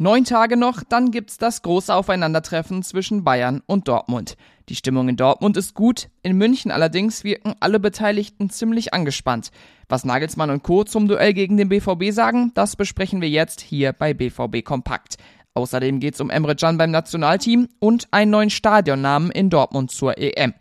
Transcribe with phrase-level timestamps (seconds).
[0.00, 4.36] Neun Tage noch, dann gibt's das große Aufeinandertreffen zwischen Bayern und Dortmund.
[4.68, 9.50] Die Stimmung in Dortmund ist gut, in München allerdings wirken alle Beteiligten ziemlich angespannt.
[9.88, 10.84] Was Nagelsmann und Co.
[10.84, 15.16] zum Duell gegen den BVB sagen, das besprechen wir jetzt hier bei BVB Kompakt.
[15.54, 20.54] Außerdem geht's um Emre Can beim Nationalteam und einen neuen Stadionnamen in Dortmund zur EM.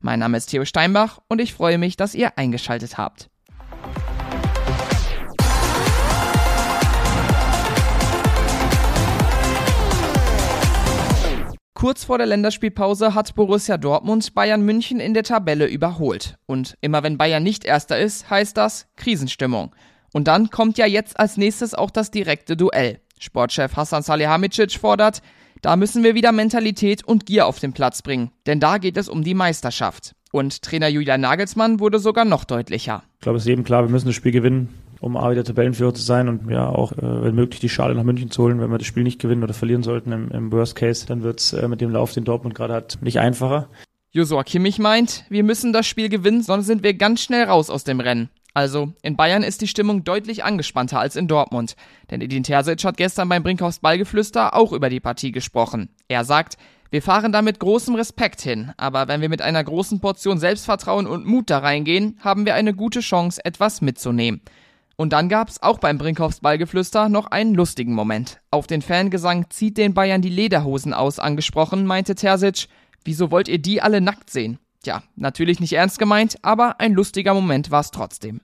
[0.00, 3.29] Mein Name ist Theo Steinbach und ich freue mich, dass ihr eingeschaltet habt.
[11.80, 16.36] Kurz vor der Länderspielpause hat Borussia Dortmund Bayern München in der Tabelle überholt.
[16.44, 19.74] Und immer wenn Bayern nicht erster ist, heißt das Krisenstimmung.
[20.12, 23.00] Und dann kommt ja jetzt als nächstes auch das direkte Duell.
[23.18, 25.22] Sportchef Hassan Salihamidzic fordert,
[25.62, 29.08] da müssen wir wieder Mentalität und Gier auf den Platz bringen, denn da geht es
[29.08, 30.14] um die Meisterschaft.
[30.32, 33.04] Und Trainer Julian Nagelsmann wurde sogar noch deutlicher.
[33.14, 34.68] Ich glaube, es ist jedem klar, wir müssen das Spiel gewinnen
[35.00, 38.04] um A wieder Tabellenführer zu sein und ja auch, äh, wenn möglich, die Schale nach
[38.04, 38.60] München zu holen.
[38.60, 41.40] Wenn wir das Spiel nicht gewinnen oder verlieren sollten im, im Worst Case, dann wird
[41.40, 43.68] es äh, mit dem Lauf, den Dortmund gerade hat, nicht einfacher.
[44.12, 47.84] Josua Kimmich meint, wir müssen das Spiel gewinnen, sonst sind wir ganz schnell raus aus
[47.84, 48.28] dem Rennen.
[48.52, 51.76] Also, in Bayern ist die Stimmung deutlich angespannter als in Dortmund.
[52.10, 55.90] Denn Edin Terzic hat gestern beim Brinkhaus Ballgeflüster auch über die Partie gesprochen.
[56.08, 56.56] Er sagt,
[56.90, 61.06] wir fahren da mit großem Respekt hin, aber wenn wir mit einer großen Portion Selbstvertrauen
[61.06, 64.40] und Mut da reingehen, haben wir eine gute Chance, etwas mitzunehmen.
[65.00, 68.38] Und dann gab's auch beim Brinkhoffs Ballgeflüster noch einen lustigen Moment.
[68.50, 72.68] Auf den Fangesang zieht den Bayern die Lederhosen aus angesprochen, meinte Terzic.
[73.02, 74.58] Wieso wollt ihr die alle nackt sehen?
[74.82, 78.42] Tja, natürlich nicht ernst gemeint, aber ein lustiger Moment war's trotzdem.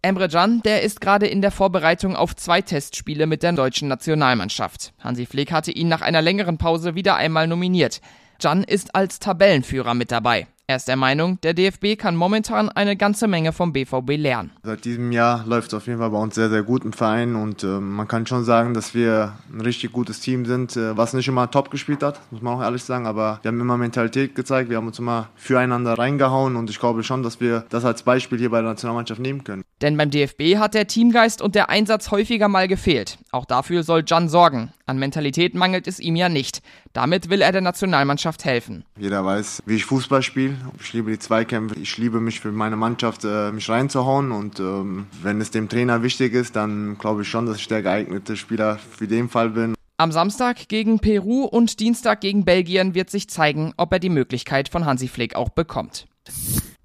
[0.00, 4.94] Emre Can, der ist gerade in der Vorbereitung auf zwei Testspiele mit der deutschen Nationalmannschaft.
[5.00, 8.00] Hansi Flick hatte ihn nach einer längeren Pause wieder einmal nominiert.
[8.40, 10.46] Can ist als Tabellenführer mit dabei.
[10.68, 14.50] Er ist der Meinung, der DFB kann momentan eine ganze Menge vom BVB lernen.
[14.64, 17.36] Seit diesem Jahr läuft es auf jeden Fall bei uns sehr, sehr gut im Verein
[17.36, 21.12] und äh, man kann schon sagen, dass wir ein richtig gutes Team sind, äh, was
[21.12, 24.34] nicht immer top gespielt hat, muss man auch ehrlich sagen, aber wir haben immer Mentalität
[24.34, 28.02] gezeigt, wir haben uns immer füreinander reingehauen und ich glaube schon, dass wir das als
[28.02, 29.62] Beispiel hier bei der Nationalmannschaft nehmen können.
[29.82, 33.18] Denn beim DFB hat der Teamgeist und der Einsatz häufiger mal gefehlt.
[33.30, 34.72] Auch dafür soll Jan sorgen.
[34.86, 36.60] An Mentalität mangelt es ihm ja nicht.
[36.92, 38.84] Damit will er der Nationalmannschaft helfen.
[38.98, 40.55] Jeder weiß, wie ich Fußball spiele.
[40.80, 41.78] Ich liebe die Zweikämpfe.
[41.78, 44.32] Ich liebe mich für meine Mannschaft, äh, mich reinzuhauen.
[44.32, 47.82] Und ähm, wenn es dem Trainer wichtig ist, dann glaube ich schon, dass ich der
[47.82, 49.74] geeignete Spieler für den Fall bin.
[49.98, 54.68] Am Samstag gegen Peru und Dienstag gegen Belgien wird sich zeigen, ob er die Möglichkeit
[54.68, 56.06] von Hansi Flick auch bekommt.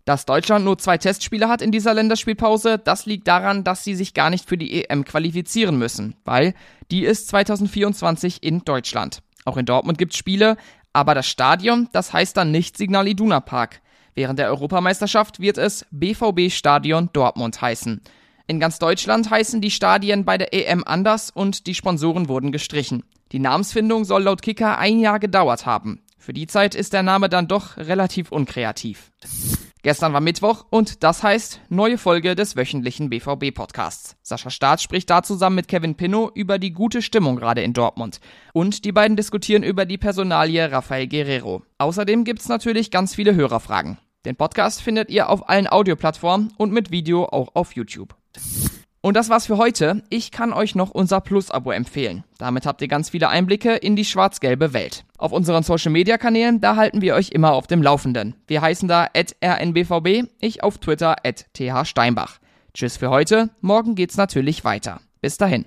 [0.05, 4.13] Dass Deutschland nur zwei Testspiele hat in dieser Länderspielpause, das liegt daran, dass sie sich
[4.13, 6.53] gar nicht für die EM qualifizieren müssen, weil
[6.89, 9.21] die ist 2024 in Deutschland.
[9.45, 10.55] Auch in Dortmund gibt's Spiele,
[10.93, 13.81] aber das Stadion, das heißt dann nicht Signal Iduna Park.
[14.13, 18.01] Während der Europameisterschaft wird es BVB Stadion Dortmund heißen.
[18.47, 23.03] In ganz Deutschland heißen die Stadien bei der EM anders und die Sponsoren wurden gestrichen.
[23.31, 26.01] Die Namensfindung soll laut Kicker ein Jahr gedauert haben.
[26.17, 29.11] Für die Zeit ist der Name dann doch relativ unkreativ.
[29.83, 34.15] Gestern war Mittwoch und das heißt neue Folge des wöchentlichen BVB-Podcasts.
[34.21, 38.19] Sascha Staat spricht da zusammen mit Kevin Pinnow über die gute Stimmung gerade in Dortmund.
[38.53, 41.63] Und die beiden diskutieren über die Personalie Rafael Guerrero.
[41.79, 43.97] Außerdem gibt's natürlich ganz viele Hörerfragen.
[44.23, 48.20] Den Podcast findet ihr auf allen Audioplattformen und mit Video auch auf YouTube.
[49.01, 50.03] Und das war's für heute.
[50.09, 52.23] Ich kann euch noch unser Plus-Abo empfehlen.
[52.37, 55.05] Damit habt ihr ganz viele Einblicke in die schwarz-gelbe Welt.
[55.17, 58.35] Auf unseren Social-Media-Kanälen, da halten wir euch immer auf dem Laufenden.
[58.45, 62.37] Wir heißen da rnbvb, ich auf Twitter thsteinbach.
[62.75, 65.01] Tschüss für heute, morgen geht's natürlich weiter.
[65.19, 65.65] Bis dahin.